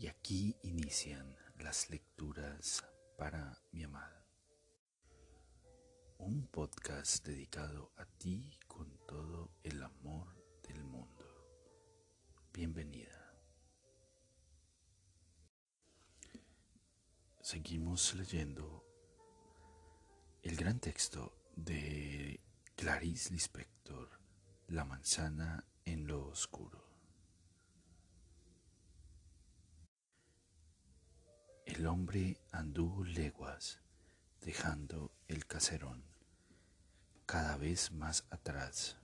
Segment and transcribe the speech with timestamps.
[0.00, 2.82] Y aquí inician las lecturas
[3.18, 4.24] para mi amada.
[6.16, 11.26] Un podcast dedicado a ti con todo el amor del mundo.
[12.50, 13.30] Bienvenida.
[17.42, 18.82] Seguimos leyendo
[20.40, 22.40] el gran texto de
[22.74, 24.18] Clarice Lispector,
[24.68, 26.89] La manzana en lo oscuro.
[31.70, 33.78] El hombre anduvo leguas,
[34.40, 36.02] dejando el caserón
[37.26, 38.96] cada vez más atrás.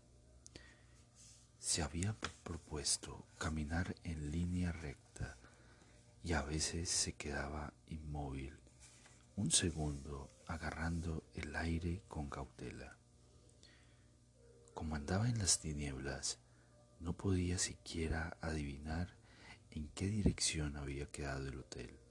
[1.60, 5.38] Se había propuesto caminar en línea recta
[6.24, 8.58] y a veces se quedaba inmóvil,
[9.36, 12.98] un segundo agarrando el aire con cautela.
[14.74, 16.40] Como andaba en las tinieblas,
[16.98, 19.16] no podía siquiera adivinar
[19.70, 22.05] en qué dirección había quedado el hotel.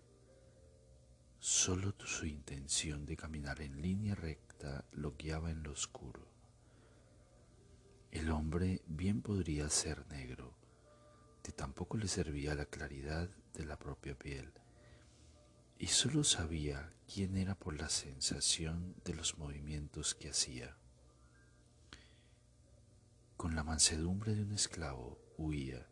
[1.48, 6.28] Solo su intención de caminar en línea recta lo guiaba en lo oscuro.
[8.10, 10.58] El hombre bien podría ser negro,
[11.44, 14.54] que tampoco le servía la claridad de la propia piel,
[15.78, 20.76] y solo sabía quién era por la sensación de los movimientos que hacía.
[23.38, 25.86] Con la mansedumbre de un esclavo huía.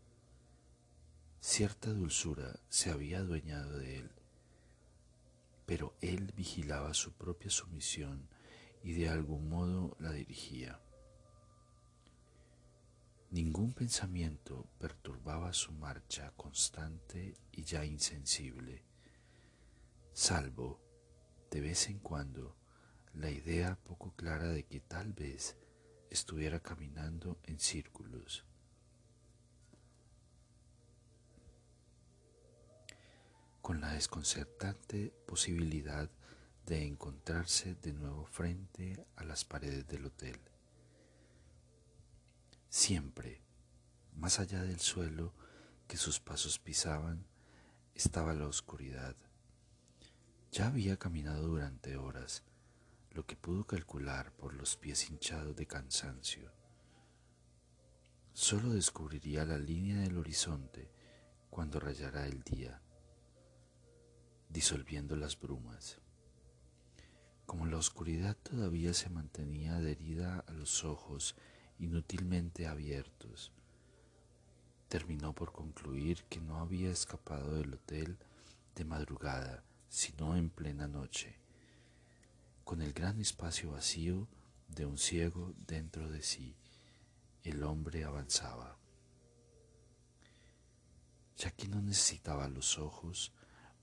[1.42, 4.23] Cierta dulzura se había adueñado de él
[5.66, 8.30] pero él vigilaba su propia sumisión
[8.84, 10.82] y de algún modo la dirigía.
[13.32, 18.84] Ningún pensamiento perturbaba su marcha constante y ya insensible,
[20.14, 20.82] salvo,
[21.50, 22.56] de vez en cuando,
[23.14, 25.58] la idea poco clara de que tal vez
[26.10, 28.46] estuviera caminando en círculos
[33.64, 36.12] con la desconcertante posibilidad
[36.66, 40.38] de encontrarse de nuevo frente a las paredes del hotel.
[42.68, 43.42] Siempre,
[44.18, 45.34] más allá del suelo
[45.88, 47.26] que sus pasos pisaban,
[47.96, 49.16] estaba la oscuridad.
[50.52, 52.44] Ya había caminado durante horas,
[53.12, 56.52] lo que pudo calcular por los pies hinchados de cansancio.
[58.34, 60.92] Solo descubriría la línea del horizonte
[61.50, 62.83] cuando rayara el día
[64.54, 65.98] disolviendo las brumas.
[67.48, 71.36] Como la oscuridad todavía se mantenía adherida a los ojos
[71.80, 73.52] inútilmente abiertos,
[74.88, 78.20] terminó por concluir que no había escapado del hotel
[78.76, 81.40] de madrugada, sino en plena noche,
[82.64, 84.28] con el gran espacio vacío
[84.68, 86.56] de un ciego dentro de sí.
[87.44, 88.78] El hombre avanzaba.
[91.38, 93.34] Ya que no necesitaba los ojos,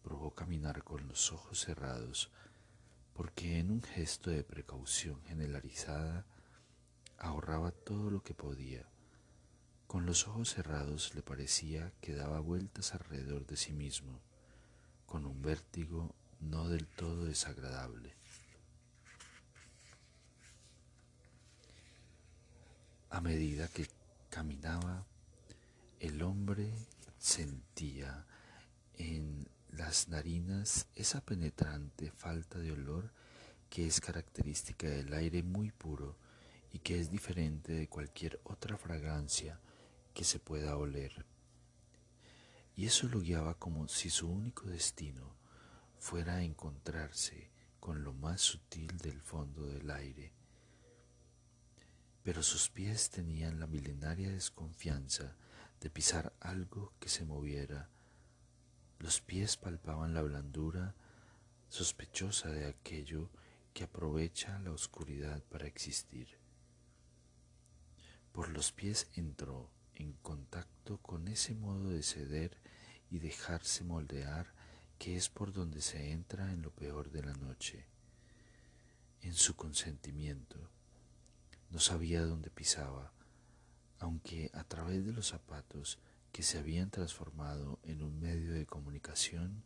[0.02, 2.30] probó caminar con los ojos cerrados,
[3.14, 6.24] porque en un gesto de precaución generalizada
[7.18, 8.88] ahorraba todo lo que podía.
[9.86, 14.20] Con los ojos cerrados le parecía que daba vueltas alrededor de sí mismo,
[15.06, 18.14] con un vértigo no del todo desagradable.
[23.10, 23.88] A medida que
[24.30, 25.04] caminaba,
[25.98, 26.72] el hombre
[27.18, 28.24] sentía
[28.94, 33.12] en las narinas esa penetrante falta de olor
[33.68, 36.16] que es característica del aire muy puro
[36.72, 39.60] y que es diferente de cualquier otra fragancia
[40.12, 41.24] que se pueda oler.
[42.76, 45.36] Y eso lo guiaba como si su único destino
[45.98, 50.32] fuera encontrarse con lo más sutil del fondo del aire.
[52.22, 55.36] Pero sus pies tenían la milenaria desconfianza
[55.80, 57.88] de pisar algo que se moviera
[59.00, 60.94] los pies palpaban la blandura
[61.70, 63.30] sospechosa de aquello
[63.72, 66.28] que aprovecha la oscuridad para existir.
[68.32, 72.58] Por los pies entró en contacto con ese modo de ceder
[73.10, 74.52] y dejarse moldear
[74.98, 77.86] que es por donde se entra en lo peor de la noche.
[79.22, 80.58] En su consentimiento,
[81.70, 83.12] no sabía dónde pisaba,
[83.98, 85.98] aunque a través de los zapatos
[86.32, 89.64] que se habían transformado en un medio de comunicación,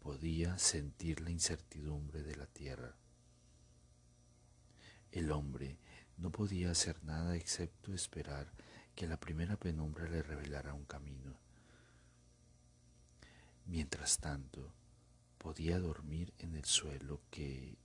[0.00, 2.94] podía sentir la incertidumbre de la tierra.
[5.10, 5.78] El hombre
[6.16, 8.52] no podía hacer nada excepto esperar
[8.94, 11.38] que la primera penumbra le revelara un camino.
[13.64, 14.72] Mientras tanto,
[15.38, 17.78] podía dormir en el suelo que,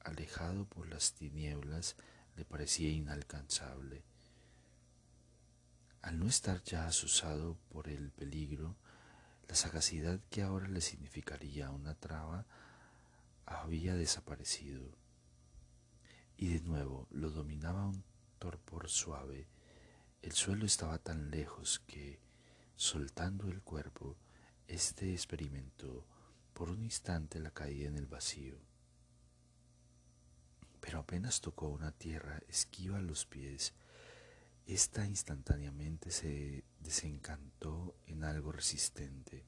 [0.00, 1.96] alejado por las tinieblas,
[2.36, 4.02] le parecía inalcanzable
[6.06, 8.76] al no estar ya asusado por el peligro,
[9.48, 12.46] la sagacidad que ahora le significaría una traba
[13.44, 14.96] había desaparecido
[16.36, 18.04] y de nuevo lo dominaba un
[18.38, 19.48] torpor suave.
[20.22, 22.20] El suelo estaba tan lejos que,
[22.76, 24.16] soltando el cuerpo,
[24.68, 26.06] éste experimentó
[26.52, 28.60] por un instante la caída en el vacío.
[30.78, 33.74] Pero apenas tocó una tierra esquiva a los pies,
[34.66, 39.44] esta instantáneamente se desencantó en algo resistente,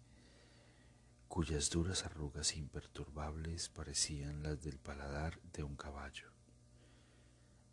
[1.26, 6.31] cuyas duras arrugas imperturbables parecían las del paladar de un caballo.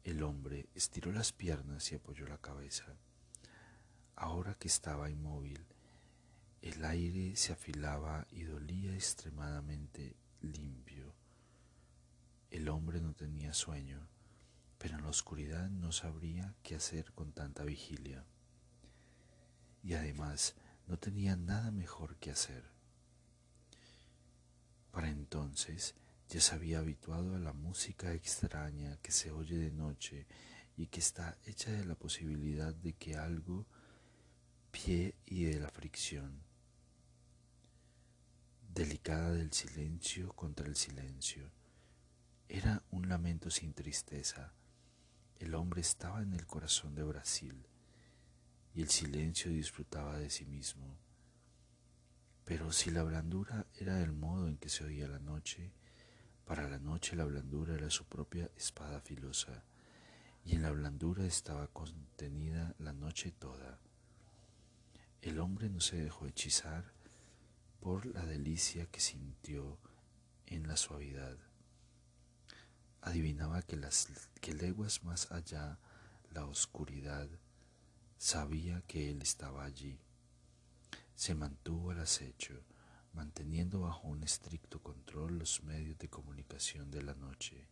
[0.04, 2.98] El hombre estiró las piernas y apoyó la cabeza.
[4.16, 5.68] Ahora que estaba inmóvil,
[6.64, 11.14] el aire se afilaba y dolía extremadamente limpio.
[12.50, 14.08] El hombre no tenía sueño
[14.86, 18.24] pero en la oscuridad no sabría qué hacer con tanta vigilia.
[19.82, 20.54] Y además
[20.86, 22.70] no tenía nada mejor que hacer.
[24.92, 25.96] Para entonces
[26.30, 30.28] ya se había habituado a la música extraña que se oye de noche
[30.78, 33.66] y que está hecha de la posibilidad de que algo
[34.70, 36.44] pie y de la fricción,
[38.72, 41.50] delicada del silencio contra el silencio.
[42.48, 44.54] Era un lamento sin tristeza,
[45.40, 47.68] el hombre estaba en el corazón de Brasil
[48.74, 50.98] y el silencio disfrutaba de sí mismo.
[52.46, 55.72] Pero si la blandura era el modo en que se oía la noche,
[56.46, 59.64] para la noche la blandura era su propia espada filosa,
[60.44, 63.80] y en la blandura estaba contenida la noche toda.
[65.22, 66.94] El hombre no se dejó hechizar
[67.80, 69.80] por la delicia que sintió
[70.46, 71.38] en la suavidad
[73.06, 74.08] adivinaba que, las,
[74.42, 75.78] que leguas más allá
[76.32, 77.30] la oscuridad
[78.18, 80.00] sabía que él estaba allí.
[81.14, 82.64] Se mantuvo al acecho,
[83.14, 87.68] manteniendo bajo un estricto control los medios de comunicación de la noche.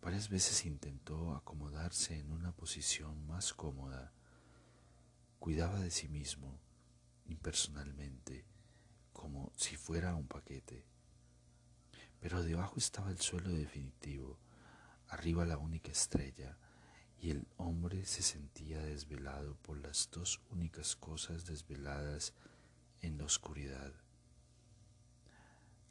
[0.00, 4.12] Varias veces intentó acomodarse en una posición más cómoda.
[5.38, 6.58] Cuidaba de sí mismo,
[7.26, 8.46] impersonalmente,
[9.12, 10.86] como si fuera un paquete
[12.20, 14.38] pero debajo estaba el suelo definitivo,
[15.08, 16.56] arriba la única estrella,
[17.20, 22.32] y el hombre se sentía desvelado por las dos únicas cosas desveladas
[23.00, 23.92] en la oscuridad.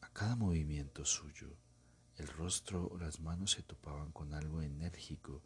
[0.02, 1.58] A cada movimiento suyo,
[2.16, 5.44] el rostro o las manos se topaban con algo enérgico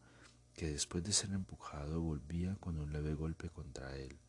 [0.54, 4.20] que después de ser empujado volvía con un leve golpe contra él.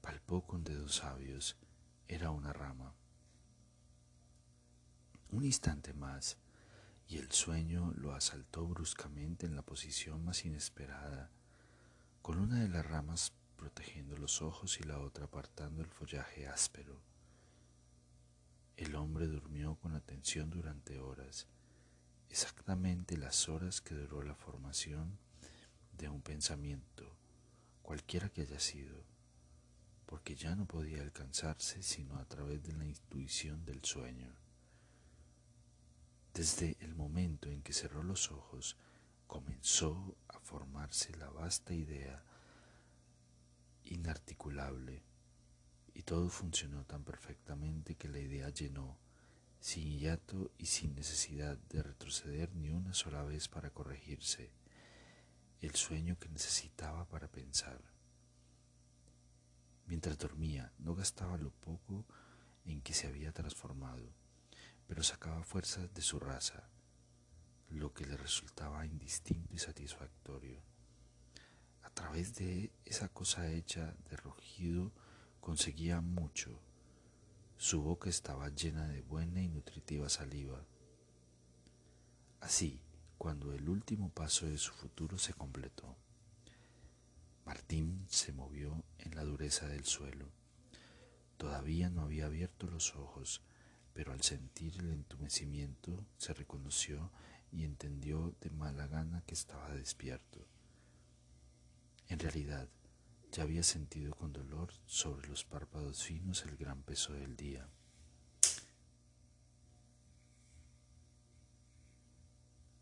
[0.00, 1.56] Palpó con dedos sabios,
[2.06, 2.94] era una rama.
[5.34, 6.38] Un instante más,
[7.08, 11.28] y el sueño lo asaltó bruscamente en la posición más inesperada,
[12.22, 17.00] con una de las ramas protegiendo los ojos y la otra apartando el follaje áspero.
[18.76, 21.48] El hombre durmió con atención durante horas,
[22.30, 25.18] exactamente las horas que duró la formación
[25.98, 27.12] de un pensamiento,
[27.82, 29.02] cualquiera que haya sido,
[30.06, 34.43] porque ya no podía alcanzarse sino a través de la intuición del sueño.
[36.34, 38.76] Desde el momento en que cerró los ojos,
[39.28, 42.24] comenzó a formarse la vasta idea
[43.84, 45.04] inarticulable
[45.94, 48.98] y todo funcionó tan perfectamente que la idea llenó,
[49.60, 54.50] sin hiato y sin necesidad de retroceder ni una sola vez para corregirse,
[55.60, 57.80] el sueño que necesitaba para pensar.
[59.86, 62.04] Mientras dormía, no gastaba lo poco
[62.64, 64.23] en que se había transformado
[64.86, 66.68] pero sacaba fuerzas de su raza,
[67.70, 70.60] lo que le resultaba indistinto y satisfactorio.
[71.82, 74.92] A través de esa cosa hecha de rugido
[75.40, 76.60] conseguía mucho.
[77.56, 80.64] Su boca estaba llena de buena y nutritiva saliva.
[82.40, 82.80] Así,
[83.18, 85.96] cuando el último paso de su futuro se completó,
[87.46, 90.30] Martín se movió en la dureza del suelo.
[91.36, 93.42] Todavía no había abierto los ojos,
[93.94, 97.10] pero al sentir el entumecimiento se reconoció
[97.50, 100.46] y entendió de mala gana que estaba despierto.
[102.08, 102.68] En realidad,
[103.30, 107.68] ya había sentido con dolor sobre los párpados finos el gran peso del día.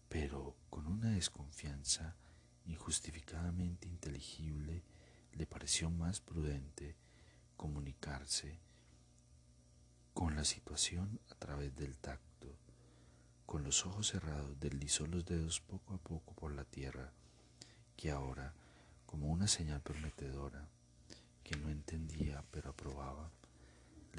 [0.08, 2.16] Pero con una desconfianza
[2.64, 4.82] injustificadamente inteligible
[5.32, 6.96] le pareció más prudente
[7.56, 8.60] comunicarse
[10.14, 12.56] con la situación a través del tacto.
[13.46, 17.12] Con los ojos cerrados deslizó los dedos poco a poco por la tierra,
[17.96, 18.54] que ahora,
[19.06, 20.68] como una señal prometedora,
[21.42, 23.30] que no entendía pero aprobaba,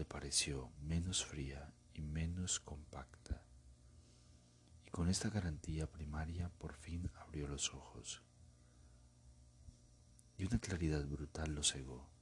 [0.06, 3.42] pareció menos fría y menos compacta.
[4.86, 8.22] Y con esta garantía primaria por fin abrió los ojos.
[10.38, 12.13] Y una claridad brutal lo cegó.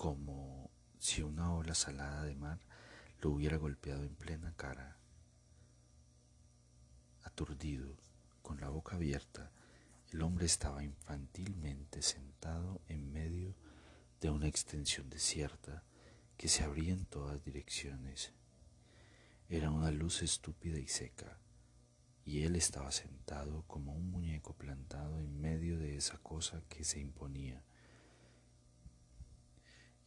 [0.00, 2.58] Como si una ola salada de mar
[3.20, 4.96] lo hubiera golpeado en plena cara.
[7.22, 7.98] Aturdido,
[8.40, 9.50] con la boca abierta,
[10.10, 13.54] el hombre estaba infantilmente sentado en medio
[14.22, 15.84] de una extensión desierta
[16.38, 18.32] que se abría en todas direcciones.
[19.50, 21.38] Era una luz estúpida y seca,
[22.24, 27.00] y él estaba sentado como un muñeco plantado en medio de esa cosa que se
[27.00, 27.62] imponía.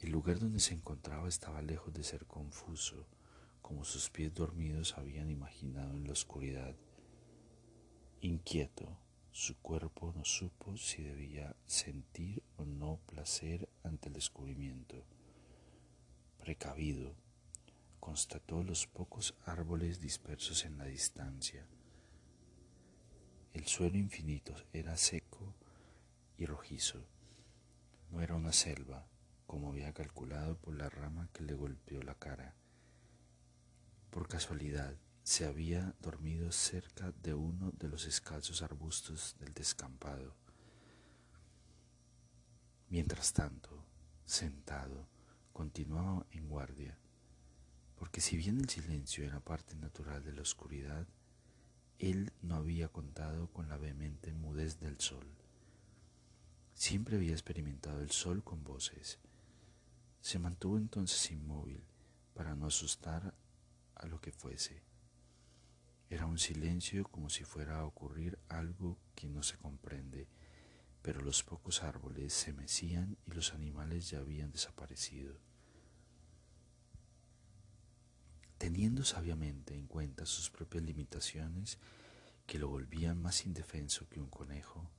[0.04, 3.08] El lugar donde se encontraba estaba lejos de ser confuso,
[3.62, 6.76] como sus pies dormidos habían imaginado en la oscuridad.
[8.20, 8.98] Inquieto,
[9.32, 15.06] su cuerpo no supo si debía sentir o no placer ante el descubrimiento.
[16.38, 17.16] Precavido,
[18.02, 21.66] constató los pocos árboles dispersos en la distancia.
[23.54, 25.56] El suelo infinito era seco
[26.38, 27.08] y rojizo.
[28.12, 29.08] No era una selva,
[29.46, 32.56] como había calculado por la rama que le golpeó la cara.
[34.10, 40.36] Por casualidad, se había dormido cerca de uno de los escalzos arbustos del descampado.
[42.90, 43.86] Mientras tanto,
[44.26, 45.08] sentado,
[45.54, 46.98] continuaba en guardia,
[47.96, 51.08] porque si bien el silencio era parte natural de la oscuridad,
[52.00, 55.26] él no había contado con la vehemente mudez del sol.
[56.74, 59.20] Siempre había experimentado el sol con voces.
[60.24, 61.84] Se mantuvo entonces inmóvil
[62.34, 63.36] para no asustar
[63.94, 64.82] a lo que fuese.
[66.10, 70.30] Era un silencio como si fuera a ocurrir algo que no se comprende,
[71.02, 75.36] pero los pocos árboles se mecían y los animales ya habían desaparecido.
[78.58, 81.80] Teniendo sabiamente en cuenta sus propias limitaciones
[82.46, 84.90] que lo volvían más indefenso que un conejo,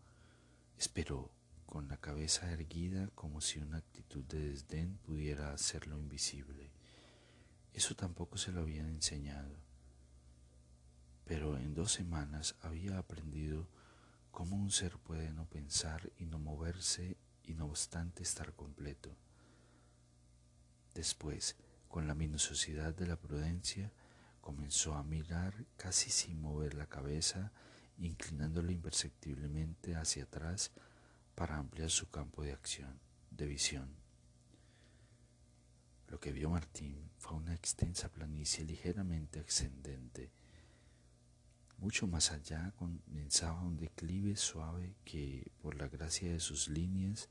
[0.76, 1.31] esperó
[1.66, 6.71] con la cabeza erguida como si una actitud de desdén pudiera hacerlo invisible.
[7.73, 9.64] Eso tampoco se lo habían enseñado
[11.25, 13.66] pero en dos semanas había aprendido
[14.30, 19.16] cómo un ser puede no pensar y no moverse y no obstante estar completo.
[20.94, 21.56] Después,
[21.88, 23.92] con la minuciosidad de la prudencia,
[24.40, 27.52] comenzó a mirar casi sin mover la cabeza,
[27.99, 30.73] inclinándolo imperceptiblemente hacia atrás
[31.35, 32.99] para ampliar su campo de acción,
[33.31, 33.88] de visión.
[36.09, 40.31] Lo que vio Martín fue una extensa planicie ligeramente ascendente,
[41.79, 47.29] mucho más allá comenzaba un declive suave que, por la gracia de sus líneas,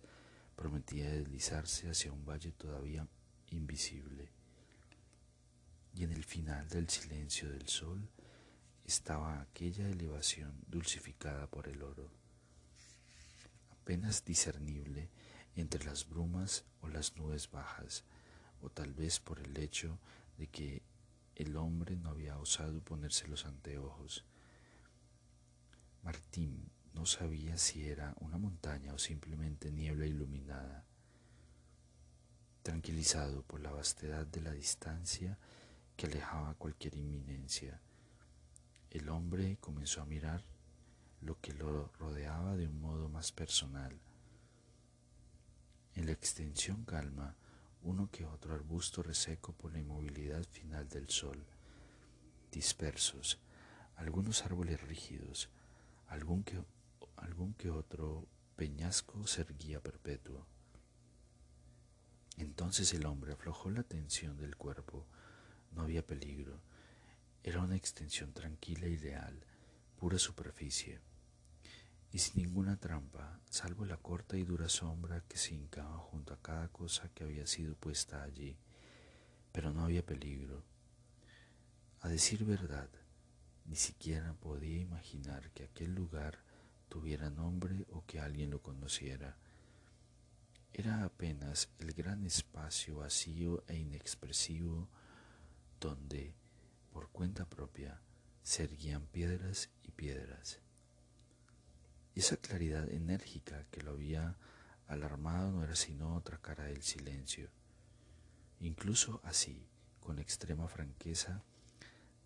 [0.56, 3.08] prometía deslizarse hacia un valle todavía
[3.50, 4.30] invisible.
[5.96, 8.08] Y en el final del silencio del sol
[8.86, 12.12] estaba aquella elevación dulcificada por el oro,
[13.84, 15.10] apenas discernible
[15.56, 18.06] entre las brumas o las nubes bajas,
[18.62, 20.00] o tal vez por el hecho
[20.38, 20.84] de que
[21.36, 24.24] el hombre no había osado ponerse los anteojos,
[26.02, 30.86] Martín no sabía si era una montaña o simplemente niebla iluminada.
[32.62, 35.38] Tranquilizado por la vastedad de la distancia
[35.98, 37.82] que alejaba cualquier inminencia,
[38.92, 40.53] el hombre comenzó a mirar
[41.26, 44.00] lo que lo rodeaba de un modo más personal.
[45.96, 47.36] En la extensión calma,
[47.84, 51.46] uno que otro arbusto reseco por la inmovilidad final del sol,
[52.52, 53.40] dispersos,
[53.96, 55.50] algunos árboles rígidos,
[56.08, 56.62] algún que,
[57.18, 60.46] algún que otro peñasco se erguía perpetuo.
[62.38, 65.06] Entonces el hombre aflojó la tensión del cuerpo.
[65.72, 66.60] No había peligro.
[67.44, 69.46] Era una extensión tranquila y leal,
[69.98, 71.00] pura superficie,
[72.14, 76.42] y sin ninguna trampa, salvo la corta y dura sombra que se hincaba junto a
[76.44, 78.56] cada cosa que había sido puesta allí.
[79.52, 80.64] Pero no había peligro.
[82.02, 82.88] A decir verdad,
[83.66, 86.38] ni siquiera podía imaginar que aquel lugar
[86.88, 89.36] tuviera nombre o que alguien lo conociera.
[90.72, 94.88] Era apenas el gran espacio vacío e inexpresivo
[95.80, 96.36] donde,
[96.92, 98.02] por cuenta propia,
[98.44, 100.60] se erguían piedras y piedras.
[102.16, 104.36] Y esa claridad enérgica que lo había
[104.88, 107.50] alarmado no era sino otra cara del silencio.
[108.60, 109.68] Incluso así,
[110.00, 111.44] con extrema franqueza,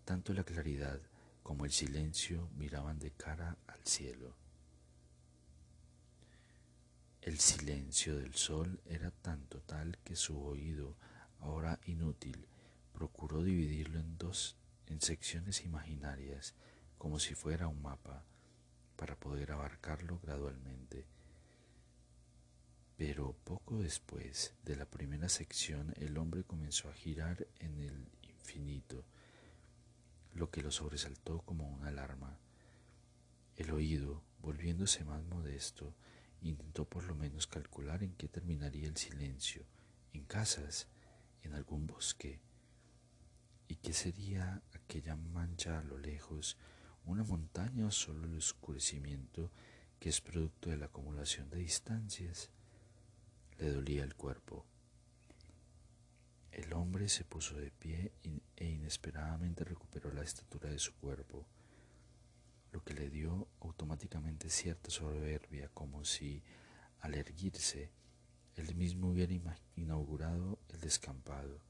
[0.04, 1.00] tanto la claridad
[1.42, 4.36] como el silencio miraban de cara al cielo.
[7.22, 10.96] El silencio del sol era tan total que su oído,
[11.40, 12.46] ahora inútil,
[12.92, 16.54] procuró dividirlo en dos en secciones imaginarias,
[16.96, 18.24] como si fuera un mapa,
[18.98, 21.06] para poder abarcarlo gradualmente.
[22.96, 29.04] Pero poco después de la primera sección el hombre comenzó a girar en el infinito,
[30.34, 32.40] lo que lo sobresaltó como una alarma.
[33.54, 35.94] El oído, volviéndose más modesto,
[36.42, 39.64] intentó por lo menos calcular en qué terminaría el silencio,
[40.12, 40.88] en casas,
[41.42, 42.40] en algún bosque,
[43.68, 46.56] y qué sería aquella mancha a lo lejos,
[47.10, 49.50] una montaña o solo el oscurecimiento
[49.98, 52.50] que es producto de la acumulación de distancias.
[53.58, 54.64] Le dolía el cuerpo.
[56.52, 58.12] El hombre se puso de pie
[58.56, 61.46] e inesperadamente recuperó la estatura de su cuerpo
[62.72, 66.42] lo que le dio automáticamente cierta soberbia, como si
[67.00, 67.90] al erguirse
[68.56, 69.32] él mismo hubiera
[69.76, 71.60] inaugurado el descampado.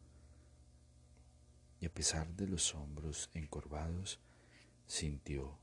[1.80, 4.18] Y a pesar de los hombros encorvados,
[4.88, 5.58] sintió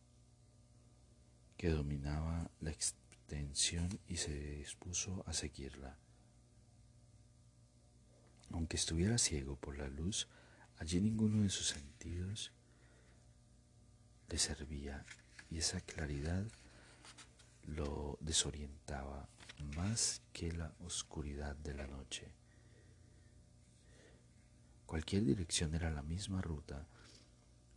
[1.58, 5.98] que dominaba la extensión y se dispuso a seguirla.
[8.52, 10.30] Aunque estuviera ciego por la luz,
[10.78, 12.54] allí ninguno de sus sentidos
[14.30, 15.06] le servía
[15.50, 16.46] y esa claridad
[17.64, 19.28] lo desorientaba
[19.76, 22.32] más que la oscuridad de la noche.
[24.86, 26.88] Cualquier dirección era la misma ruta,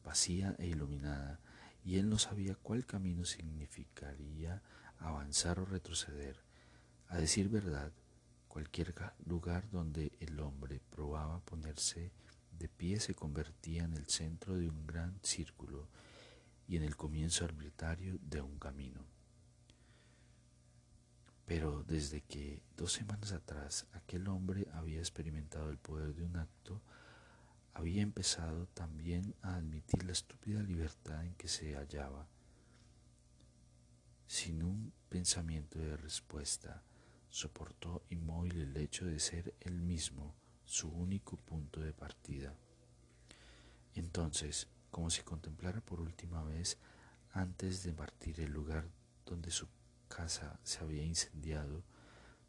[0.09, 1.39] vacía e iluminada,
[1.85, 4.63] y él no sabía cuál camino significaría
[4.99, 6.43] avanzar o retroceder.
[7.09, 7.93] A decir verdad,
[8.49, 8.95] cualquier
[9.27, 12.11] lugar donde el hombre probaba ponerse
[12.59, 15.91] de pie se convertía en el centro de un gran círculo
[16.67, 19.05] y en el comienzo arbitrario de un camino.
[21.45, 26.81] Pero desde que dos semanas atrás aquel hombre había experimentado el poder de un acto,
[27.79, 32.27] había empezado también a admitir la estúpida libertad en que se hallaba,
[34.27, 36.83] sin un pensamiento de respuesta,
[37.31, 42.53] soportó inmóvil el hecho de ser él mismo su único punto de partida.
[43.95, 46.79] Entonces, como si contemplara por última vez
[47.33, 48.89] antes de partir el lugar
[49.25, 49.69] donde su
[50.09, 51.85] casa se había incendiado,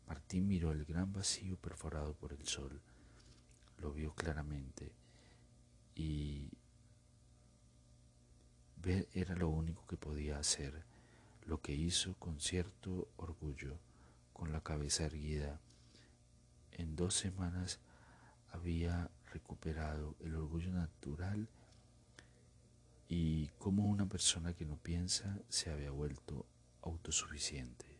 [0.08, 2.82] Martín miró el gran vacío perforado por el sol,
[3.78, 4.99] lo vio claramente
[6.00, 6.50] y
[8.78, 10.86] ver era lo único que podía hacer,
[11.46, 13.78] lo que hizo con cierto orgullo,
[14.32, 15.60] con la cabeza erguida.
[16.72, 17.82] En dos semanas
[18.54, 21.50] había recuperado el orgullo natural
[23.10, 26.46] y cómo una persona que no piensa se había vuelto
[26.82, 28.00] autosuficiente.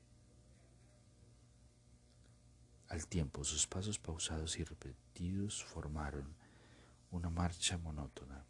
[2.88, 6.39] Al tiempo sus pasos pausados y repetidos formaron
[7.12, 8.46] una marcha monótona.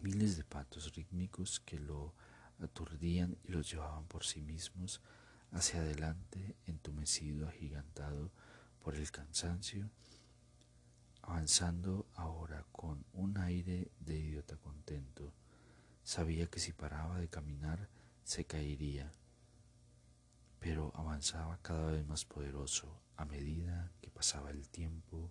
[0.00, 2.14] Miles de patos rítmicos que lo
[2.62, 5.00] aturdían y lo llevaban por sí mismos
[5.52, 8.30] hacia adelante, entumecido, agigantado
[8.82, 9.90] por el cansancio
[11.22, 15.32] avanzando ahora con un aire de idiota contento.
[16.02, 17.88] Sabía que si paraba de caminar
[18.24, 19.12] se caería,
[20.58, 23.00] pero avanzaba cada vez más poderoso.
[23.16, 25.30] A medida que pasaba el tiempo,